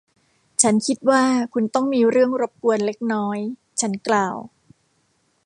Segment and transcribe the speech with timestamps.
[0.61, 1.23] ฉันคิดว่า
[1.53, 3.39] คุณต้องมีเรื่องรบกวนเล็กน้อย
[3.81, 4.37] ฉันกล่าว